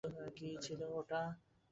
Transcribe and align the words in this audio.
কী 0.37 0.49
ছিল 0.63 0.79
ওটা? 0.99 1.21